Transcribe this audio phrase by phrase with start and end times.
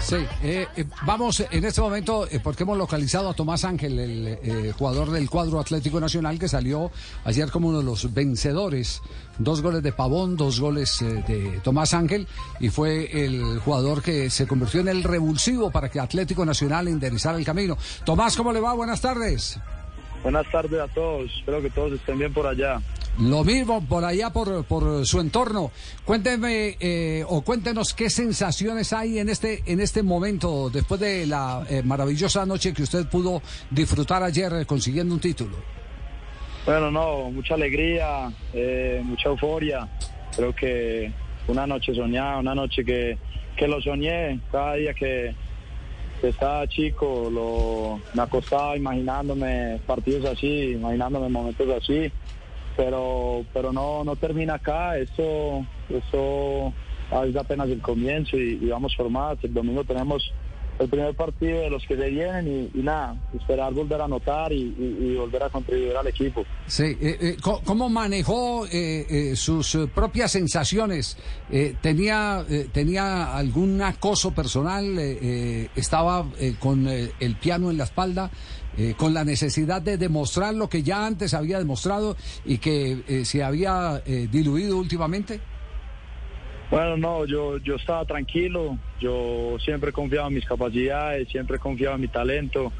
[0.00, 4.28] Sí, eh, eh, vamos en este momento, eh, porque hemos localizado a Tomás Ángel, el
[4.28, 6.90] eh, jugador del cuadro Atlético Nacional, que salió
[7.24, 9.02] ayer como uno de los vencedores.
[9.38, 12.26] Dos goles de Pavón, dos goles de Tomás Ángel,
[12.58, 17.38] y fue el jugador que se convirtió en el revulsivo para que Atlético Nacional enderezara
[17.38, 17.76] el camino.
[18.04, 18.72] Tomás, ¿cómo le va?
[18.74, 19.60] Buenas tardes.
[20.22, 22.80] Buenas tardes a todos, espero que todos estén bien por allá.
[23.20, 25.72] Lo mismo por allá, por, por su entorno.
[26.04, 31.66] Cuénteme eh, o cuéntenos qué sensaciones hay en este, en este momento, después de la
[31.68, 35.56] eh, maravillosa noche que usted pudo disfrutar ayer eh, consiguiendo un título.
[36.64, 39.88] Bueno, no, mucha alegría, eh, mucha euforia.
[40.36, 41.10] Creo que
[41.48, 43.18] una noche soñada, una noche que,
[43.56, 45.34] que lo soñé cada día que,
[46.20, 52.12] que estaba chico, me acostaba imaginándome partidos así, imaginándome momentos así,
[52.78, 56.72] pero, pero no, no termina acá, esto, esto
[57.24, 60.32] es apenas el comienzo y, y vamos formados, el domingo tenemos
[60.78, 65.16] el primer partido de los que se vienen y, nada, esperar volver a anotar y,
[65.16, 66.44] volver a contribuir al equipo.
[66.66, 71.16] Sí, eh, eh, ¿cómo manejó eh, eh, sus eh, propias sensaciones?
[71.50, 74.98] Eh, ¿tenía, ¿Tenía algún acoso personal?
[74.98, 76.26] ¿Estaba
[76.58, 78.30] con el piano en la espalda?
[78.96, 84.00] con la necesidad de demostrar lo que ya antes había demostrado y que se había
[84.30, 85.40] diluido últimamente?
[86.70, 92.02] Bueno, no, yo, yo estaba tranquilo, yo siempre confiaba en mis capacidades, siempre confiaba en
[92.02, 92.72] mi talento.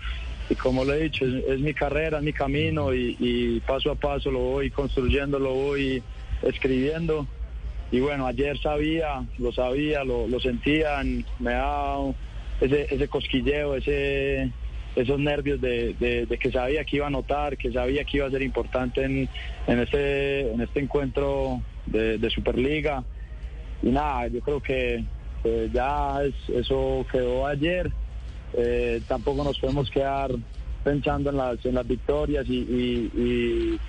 [0.51, 4.31] Y como le he dicho, es, mi carrera, es mi camino y, paso a paso
[4.31, 6.03] lo voy construyendo, lo voy
[6.43, 7.27] escribiendo.
[7.91, 11.03] Y bueno, ayer sabía, lo sabía, lo, lo sentía,
[11.39, 11.97] me da
[12.61, 14.53] ese, ese cosquilleo, ese,
[14.97, 18.31] esos nervios de, de- que sabía que iba a anotar, que sabía que iba a
[18.31, 19.29] ser importante en,
[19.67, 23.03] en, este, en este encuentro de Superliga.
[23.83, 25.05] Y nada, yo creo que,
[25.73, 27.91] ya es- eso quedó ayer.
[28.55, 30.31] Eh, tampoco nos podemos quedar
[30.83, 33.81] pensando en las, en las victorias y, y- y-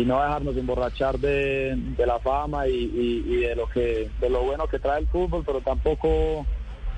[0.00, 4.66] y no dejarnos emborrachar de, de la fama y, de lo que de lo bueno
[4.66, 6.46] que trae el fútbol, pero tampoco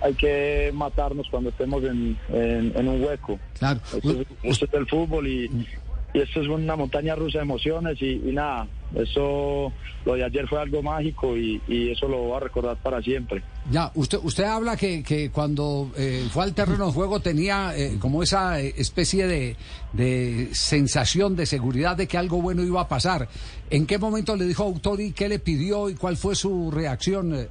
[0.00, 3.38] hay que matarnos cuando estemos en, en- en un hueco.
[3.58, 3.80] Claro.
[3.92, 5.66] Esto es, esto es el fútbol y,
[6.14, 9.72] y esto es una montaña rusa de emociones y, nada, eso,
[10.04, 11.60] lo de ayer fue algo mágico y,
[11.90, 13.42] eso lo voy a recordar para siempre.
[13.68, 17.96] Ya, usted, usted habla que, que cuando eh, fue al terreno de juego tenía eh,
[17.98, 19.56] como esa eh, especie de,
[19.92, 23.28] de sensación de seguridad de que algo bueno iba a pasar.
[23.68, 27.48] ¿En qué momento le dijo Autori qué le pidió y cuál fue su reacción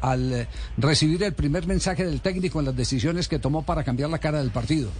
[0.00, 4.18] al recibir el primer mensaje del técnico en las decisiones que tomó para cambiar la
[4.18, 4.90] cara del partido?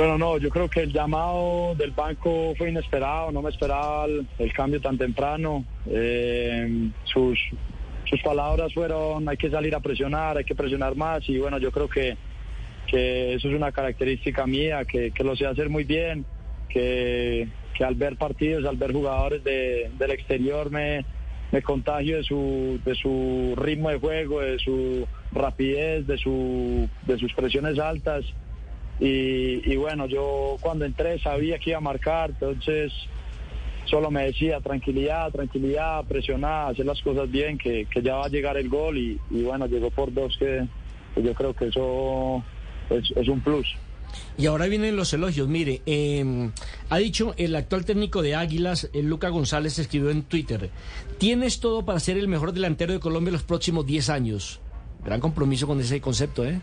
[0.00, 4.52] Bueno, no, yo creo que el llamado del banco fue inesperado, no me esperaba el,
[4.54, 5.66] cambio tan temprano.
[5.84, 7.38] Eh, sus,
[8.08, 11.70] sus palabras fueron, hay que salir a presionar, hay que presionar más y bueno, yo
[11.70, 12.16] creo que,
[12.86, 16.24] que eso es una característica mía, que, que lo sé hacer muy bien,
[16.70, 21.04] que, que al ver partidos, al ver jugadores de- del exterior me,
[21.52, 27.18] me contagio de su, de su ritmo de juego, de su rapidez, de, su, de
[27.18, 28.24] sus presiones altas.
[29.00, 32.92] Y, y bueno, yo cuando entré sabía que iba a marcar, entonces
[33.90, 38.28] solo me decía tranquilidad, tranquilidad, presionar, hacer las cosas bien, que, que ya va a
[38.28, 40.66] llegar el gol y, bueno, llegó por dos, que,
[41.16, 42.42] yo creo que eso
[42.88, 43.66] es, un plus.
[44.38, 45.48] Y ahora vienen los elogios.
[45.48, 46.50] Mire, eh,
[46.88, 50.70] ha dicho el actual técnico de Águilas, el Luca González, escribió en Twitter:
[51.18, 54.60] Tienes todo para ser el mejor delantero de Colombia los próximos 10 años.
[55.04, 56.60] Gran compromiso con ese concepto, ¿eh?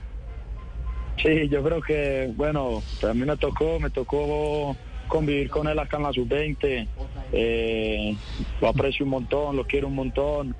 [1.18, 4.78] Sí, yo creo que, bueno, a mí me tocó, me tocó
[5.08, 6.88] convivir con él acá en la sub-20.
[7.31, 8.18] eh,
[8.62, 10.56] lo aprecio un montón, lo quiero un montón.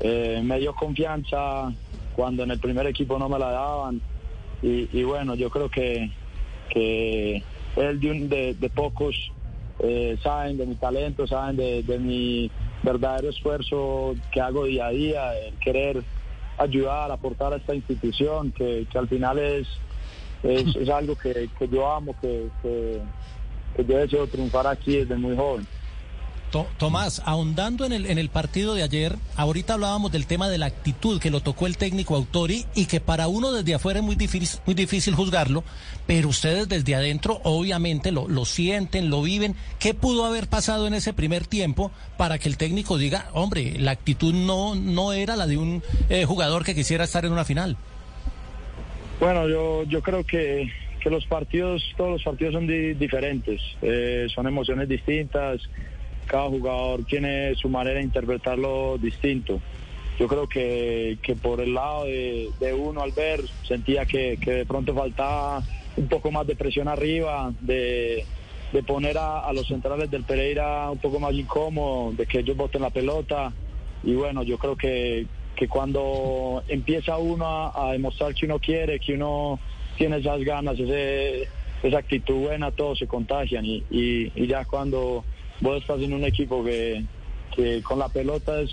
[0.00, 1.72] eh, me dio confianza
[2.16, 4.02] cuando en el primer equipo no me la daban.
[4.60, 6.10] Y, y bueno, yo creo que,
[6.70, 7.42] que
[7.76, 9.16] él de, un- de, pocos
[9.78, 12.50] eh, saben de mi talento, saben de, de mi
[12.82, 16.02] verdadero esfuerzo que hago día a día, el querer
[16.58, 19.68] ayudar, aportar a esta institución, que, que al final es,
[20.42, 23.00] es, es algo que, que yo amo, que, que,
[23.86, 25.66] yo deseo triunfar aquí desde muy joven.
[26.50, 30.58] To- Tomás, ahondando en el, en el partido de ayer, ahorita hablábamos del tema de
[30.58, 34.04] la actitud que lo tocó el técnico Autori y que para uno desde afuera es
[34.04, 35.64] muy difícil, muy difícil juzgarlo,
[36.06, 39.56] pero ustedes desde adentro obviamente lo, lo sienten, lo viven.
[39.78, 43.92] ¿Qué pudo haber pasado en ese primer tiempo para que el técnico diga, hombre, la
[43.92, 47.78] actitud no, no era la de un eh, jugador que quisiera estar en una final?
[49.22, 50.68] Bueno, yo, yo creo que,
[51.00, 55.62] que los partidos, todos los partidos son di- diferentes, eh, son emociones distintas,
[56.26, 59.60] cada jugador tiene su manera de interpretarlo distinto.
[60.18, 64.50] Yo creo que, que por el lado de, de uno al ver sentía que, que
[64.50, 65.62] de pronto faltaba
[65.96, 68.24] un poco más de presión arriba, de,
[68.72, 72.56] de poner a, a los centrales del Pereira un poco más incómodo, de que ellos
[72.56, 73.54] boten la pelota.
[74.02, 79.14] Y bueno, yo creo que, que cuando empieza uno a, demostrar que uno quiere, que
[79.14, 79.58] uno
[79.96, 81.48] tiene esas ganas, ese,
[81.82, 83.64] esa actitud buena, todos se contagian.
[83.64, 85.24] Y, y, y ya cuando
[85.60, 87.04] vos estás en un equipo que,
[87.54, 88.70] que con la pelota es,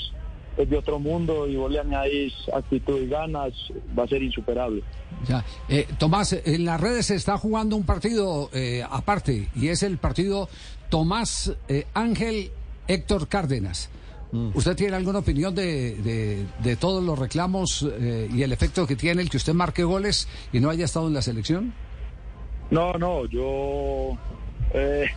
[0.58, 3.54] es de otro mundo y vos le añadís actitud y ganas,
[3.98, 4.84] va a ser insuperable.
[5.28, 5.44] Ya.
[5.68, 9.98] Eh, Tomás, en las redes se está jugando un partido eh, aparte y es el
[9.98, 10.50] partido
[10.90, 12.52] Tomás eh, Ángel
[12.88, 13.90] Héctor Cárdenas.
[14.32, 18.96] ¿Usted tiene alguna opinión de, de- de todos los reclamos eh, y el efecto que
[18.96, 21.74] tiene el que usted marque goles y no haya estado en la selección?
[22.70, 24.16] No, no, yo,
[24.76, 25.08] eh,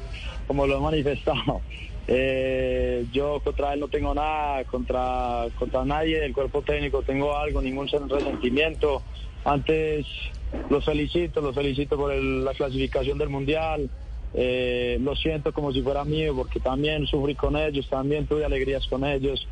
[0.47, 1.61] como lo he manifestado,
[2.09, 7.61] eh, yo contra él no tengo nada, contra, contra nadie del cuerpo técnico tengo algo,
[7.61, 9.03] ningún resentimiento.
[9.45, 10.07] Antes
[10.71, 13.91] los felicito, los felicito por el- la clasificación del Mundial.
[14.35, 18.87] Eh, lo siento como si fuera mío porque también sufrí con ellos, también tuve alegrías
[18.87, 19.47] con ellos.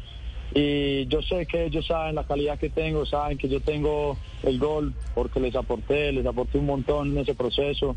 [0.55, 4.59] Y yo sé que ellos saben la calidad que tengo, saben que yo tengo el
[4.59, 7.97] gol porque les aporté, les aporté un montón en ese proceso.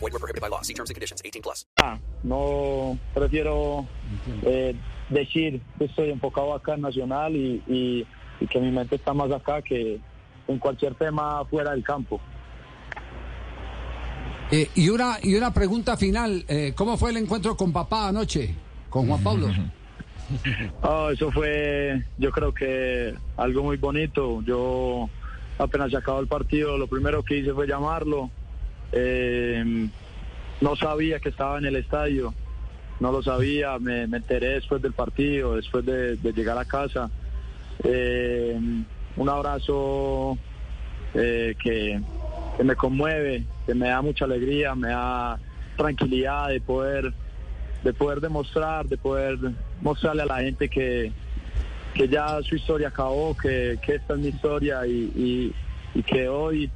[0.00, 0.62] Void were prohibited by law.
[0.62, 1.22] See terms and conditions.
[1.24, 1.66] 18 plus.
[1.80, 3.86] Ah, no prefiero
[4.42, 4.74] eh,
[5.10, 8.06] decir que estoy enfocado acá en Nacional y, y-
[8.40, 9.98] y que mi mente está más acá que
[10.46, 12.20] en cualquier tema fuera del campo.
[14.50, 18.54] Eh, y, una, y una pregunta final, eh, ¿cómo fue el encuentro con papá anoche,
[18.88, 19.48] con Juan Pablo?
[20.82, 24.42] Ah, eso fue, yo creo que algo muy bonito.
[24.42, 25.08] Yo
[25.58, 28.30] apenas se acabó el partido, lo primero que hice fue llamarlo.
[28.92, 29.88] Eh,
[30.60, 32.34] no sabía que estaba en el estadio,
[33.00, 37.10] no lo sabía, me, me enteré después del partido, después de, llegar a casa.
[37.84, 38.58] Eh,
[39.16, 40.36] un abrazo
[41.14, 42.00] eh, que,
[42.56, 45.38] que me conmueve, que me da mucha alegría, me da
[45.76, 47.12] tranquilidad de poder
[47.84, 49.38] de poder demostrar, de poder
[49.80, 51.12] mostrarle a la gente que,
[51.94, 55.54] que ya su historia acabó, que, que esta es mi historia y-
[55.94, 56.70] y que hoy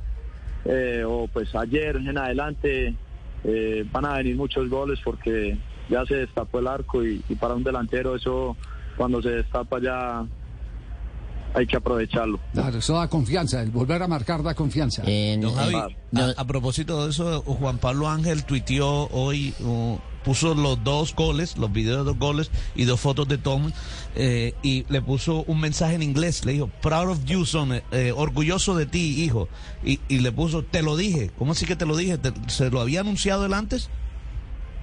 [0.64, 2.94] eh, o pues ayer en adelante
[3.44, 5.56] eh, van a venir muchos goles porque
[5.88, 8.56] ya se destapó el arco y, y para un delantero eso
[8.96, 10.24] cuando se destapa ya
[11.54, 12.38] hay que aprovecharlo.
[12.52, 15.02] Claro, eso da confianza, el volver a marcar da confianza.
[15.02, 15.74] Don Javi,
[16.14, 21.14] Ah, a, a propósito de eso, Juan Pablo Ángel tuiteó hoy, uh, puso los dos
[21.14, 23.72] goles, los videos de dos goles y dos fotos de Tom,
[24.14, 27.82] eh, y le puso un mensaje en inglés, le dijo, proud of you, son, eh,
[27.92, 29.48] eh, orgulloso de ti, hijo,
[29.84, 32.18] y, y le puso, te lo dije, ¿cómo así que te lo dije?
[32.18, 33.88] ¿Te- ¿Se lo había anunciado él antes?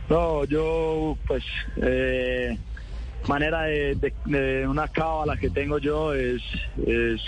[0.09, 1.43] No, yo pues
[1.77, 2.57] eh,
[3.27, 6.41] manera de, de- de una cábala que tengo yo es,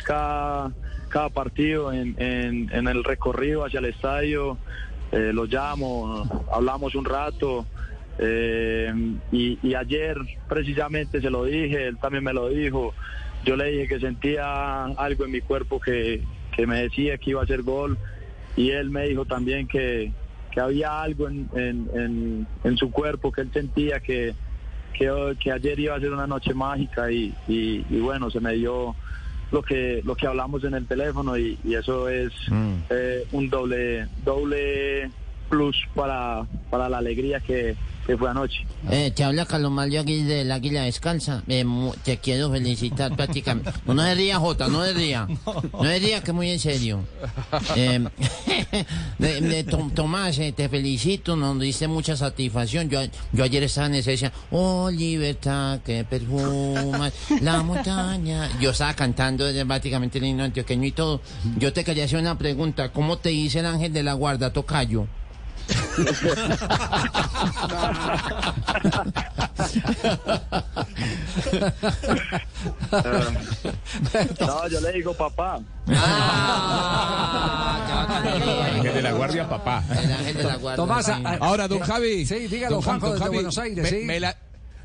[0.05, 0.71] cada,
[1.09, 4.57] cada partido en, en- el recorrido hacia el estadio,
[5.11, 7.67] eh, lo llamo, hablamos un rato
[8.17, 8.93] eh,
[9.31, 10.15] y, y ayer
[10.47, 12.93] precisamente se lo dije, él también me lo dijo,
[13.43, 16.23] yo le dije que sentía algo en mi cuerpo que,
[16.55, 17.97] que me decía que iba a hacer gol
[18.55, 20.11] y él me dijo también que,
[20.51, 24.35] que había algo en- en su cuerpo que él sentía que,
[24.91, 28.53] que, que ayer iba a ser una noche mágica y, y- y bueno, se me
[28.53, 28.95] dio
[29.51, 32.31] lo que lo que hablamos en el teléfono y, y eso es
[32.89, 35.11] eh, un doble doble
[35.51, 37.75] plus para, para la alegría que,
[38.07, 38.65] que fue anoche.
[38.89, 41.43] Eh, te habla Carlos Mario aquí del Águila Descalza.
[41.47, 41.65] Eh,
[42.03, 43.69] te quiero felicitar prácticamente.
[43.85, 45.27] No, se ría, Jota, no se ría.
[45.73, 47.01] No se ría, que muy en serio.
[47.75, 47.99] Eh,
[49.19, 52.89] de Tom- Tomás, eh, te felicito, nos diste mucha satisfacción.
[52.89, 53.01] Yo,
[53.33, 58.49] yo ayer estaba en ese, oh, libertad, que perfuma la montaña.
[58.61, 61.21] Yo estaba cantando prácticamente el himno antioqueño y todo.
[61.57, 62.93] Yo te quería hacer una pregunta.
[62.93, 65.07] ¿Cómo te dice el ángel de la guarda, Tocayo?
[74.39, 75.59] No, yo le digo papá.
[78.75, 79.83] Ángel de la guardia, papá.
[79.89, 80.75] El ángel de la guarda.
[80.75, 82.25] Tomás, Ahora, don Javi.
[82.25, 84.05] Sí, dígalo, don Juan, Juanjo, don Javi, Buenos Aires, me, sí.
[84.05, 84.35] me la,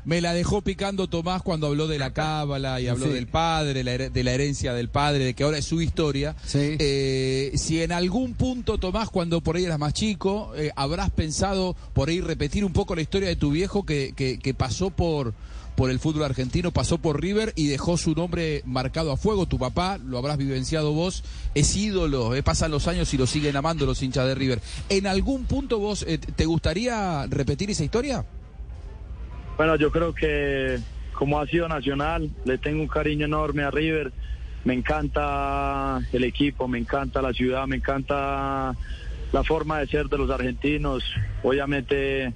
[0.07, 3.11] me la dejó picando Tomás cuando habló de la cábala y habló Sí.
[3.11, 6.33] del padre, de la herencia del padre, de que ahora es su historia.
[6.45, 6.77] Sí.
[6.79, 11.75] Eh, si en algún punto, Tomás, cuando por ahí eras más chico, eh, habrás pensado
[11.93, 15.33] por ahí repetir un poco la historia de tu viejo que, que, que pasó por
[15.75, 19.45] por el fútbol argentino, pasó por River y dejó su nombre marcado a fuego.
[19.45, 21.23] Tu papá, lo habrás vivenciado vos,
[21.53, 24.59] es ídolo, eh, pasan los años y lo siguen amando los hinchas de River.
[24.89, 28.25] ¿En algún punto vos eh, te gustaría repetir esa historia?
[29.57, 30.77] Bueno, yo creo que
[31.13, 34.11] como ha sido nacional, le tengo un cariño enorme a River.
[34.63, 38.75] Me encanta el equipo, me encanta la ciudad, me encanta
[39.31, 41.03] la forma de ser de los argentinos.
[41.41, 42.33] Obviamente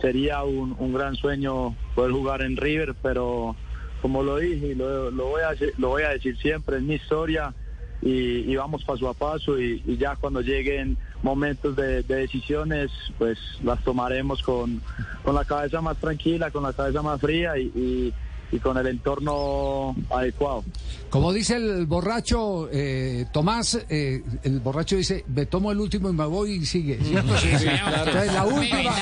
[0.00, 3.54] sería un, un gran sueño poder jugar en River, pero
[4.02, 6.94] como lo dije y lo, lo voy, a, lo voy a decir siempre, es mi
[6.94, 7.54] historia
[8.02, 12.92] y, y vamos paso a paso y, y ya cuando lleguen momentos de, de decisiones,
[13.18, 14.80] pues las tomaremos con,
[15.24, 18.14] con la cabeza más tranquila, con la cabeza más fría y, y-
[18.54, 20.62] y con el entorno adecuado.
[21.10, 26.12] Como dice el borracho eh, Tomás, eh, el borracho dice, me tomo el último y
[26.12, 26.98] me voy y sigue.
[27.02, 27.34] ¿cierto?
[27.36, 28.82] Entonces, la última...
[28.82, 28.94] la-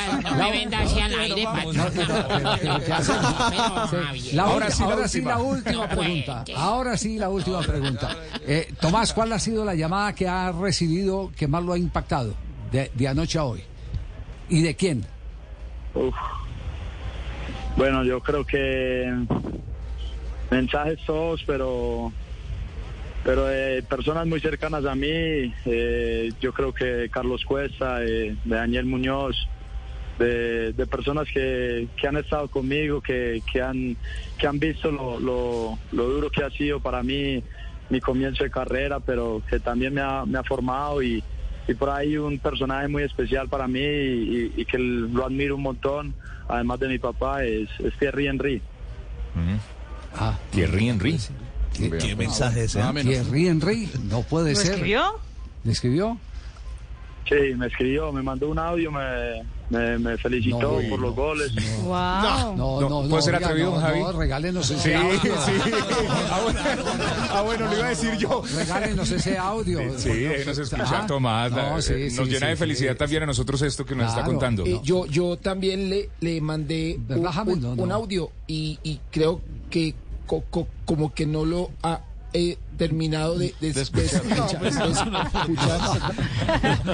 [1.73, 1.91] No.
[4.17, 5.35] Sí, la Ahora ulti- sí la ahora sí última.
[5.35, 6.45] la última pregunta.
[6.57, 8.17] Ahora sí la última pregunta.
[8.47, 12.35] Eh, Tomás, ¿cuál ha sido la llamada que ha recibido que más lo ha impactado
[12.71, 13.63] de, de anoche a hoy?
[14.49, 15.05] ¿Y de quién?
[15.95, 16.15] Uf.
[17.76, 19.12] Bueno, yo creo que
[20.50, 22.12] mensajes todos, pero
[23.25, 25.09] pero eh, personas muy cercanas a mí,
[25.64, 29.49] eh, yo creo que Carlos Cuesta, eh, de Daniel Muñoz,
[30.19, 33.97] de, personas que, que han estado conmigo, que, que han
[34.38, 37.43] que han visto lo, lo, duro que ha sido para mí
[37.91, 41.23] mi comienzo de carrera, pero que también me ha, me ha formado y,
[41.67, 46.14] y por ahí un personaje muy especial para mí y que lo admiro un montón,
[46.53, 48.63] además de mi papá, es, es Thierry Henry.
[50.15, 51.19] Ah, Thierry Henry.
[51.75, 52.83] ¿Qué mensaje es ese?
[52.83, 53.13] Ah, menos.
[53.13, 54.73] Thierry Henry, no puede ¿Lo ser.
[54.73, 55.19] escribió?
[55.65, 56.19] ¿Le escribió?
[57.29, 61.50] Sí, me escribió, me mandó un audio, me, me, me felicitó No, por los goles.
[61.83, 61.93] Wow.
[62.57, 63.09] No, no, no.
[63.09, 64.00] ¿puede ser oiga, atrevido, no, Javi?
[64.00, 65.21] No, regálenos ese Sí, audio.
[65.21, 65.52] sí.
[66.31, 66.61] Ah, bueno,
[67.31, 68.43] ah, bueno, lo iba a decir yo.
[68.57, 69.81] Regálenos ese audio.
[69.99, 71.52] Sí, ahí nos escucha Ah, Tomás.
[71.52, 72.99] la- no, sí, eh, sí, nos llena sí, de felicidad sí.
[72.99, 74.33] también a nosotros esto que nos está Claro.
[74.33, 74.64] contando.
[74.67, 77.83] Eh, yo, yo también le, le mandé un, un- No, no.
[77.83, 79.95] un audio y, y creo que
[80.26, 82.00] co- co- como que no lo ha
[82.33, 84.23] eh, terminado de, de- de escuchar.
[84.61, 86.15] de escuchar.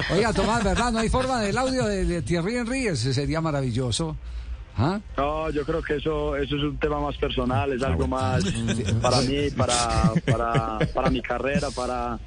[0.11, 0.91] Oiga, Tomás, ¿verdad?
[0.91, 2.87] No hay forma del audio de, de Thierry Henry.
[2.87, 4.15] Ese sería maravilloso.
[4.81, 4.97] ¿Ah?
[5.17, 8.45] No, yo creo que eso, eso es un tema más personal, Ah, es algo más
[9.01, 9.75] para mí, para,
[10.25, 12.17] para, para mi carrera, para,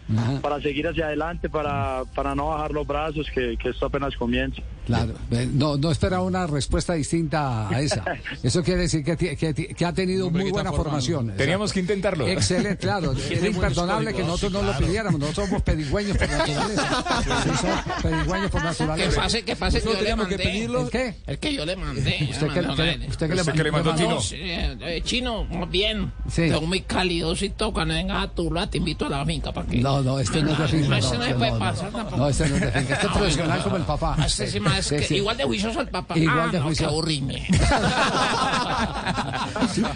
[0.42, 4.60] para seguir hacia adelante, para, para no bajar los brazos, que, que esto apenas comienza.
[4.86, 5.14] Claro.
[5.30, 8.02] Eh, No, no espera una respuesta distinta a esa.
[8.42, 11.34] Eso quiere decir que, que, que ha tenido muy que buena formación.
[11.36, 12.26] Teníamos que intentarlo.
[12.26, 13.14] Excelente, claro.
[13.30, 15.20] Era imperdonable que nosotros no lo pidiéramos.
[15.20, 17.04] Nosotros somos pedigüeños por naturaleza.
[17.22, 19.20] Sí, somos pedigüeños por Que naturaleza.
[19.20, 20.44] pase, que pase, que yo le teníamos que mandé.
[20.50, 20.80] pedirlo.
[20.82, 21.14] ¿El qué?
[21.26, 22.28] El que yo le mandé.
[22.30, 24.20] ¿Usted qué- eh, usted qué le, ¿Usted qué le mandó, Tino?
[24.20, 26.12] Sí, eh, chino, muy bien.
[26.30, 26.50] Sí.
[26.50, 27.72] Son muy cálidos y todo.
[27.72, 29.78] Cuando venga a Tula, te invito a la finca para que.
[29.78, 30.88] No, no, este no es de finca.
[30.88, 31.98] No, ese no este puede no, pasar no.
[31.98, 32.16] tampoco.
[32.16, 32.94] No, este no es de finca.
[32.94, 34.16] Este es profesional como el papá.
[34.26, 35.14] Este sí más Sí, que- sí.
[35.16, 36.18] Igual de juicioso el papá.
[36.18, 37.04] Igual ah, de no, juicioso.
[37.04, 37.42] qué.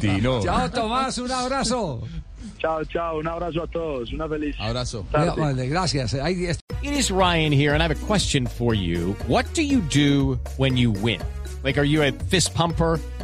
[0.01, 0.41] Tino.
[0.45, 2.03] Chao, Tomás, un abrazo.
[2.59, 5.05] Chao, chao, un abrazo a todos, una feliz Abrazo.
[5.13, 5.33] tarde.
[5.41, 6.15] Vale, gracias.
[6.15, 9.15] It is Ryan here, and I have a question for you.
[9.29, 11.21] What do you do when you win?
[11.63, 12.99] Like, are you a fist pumper?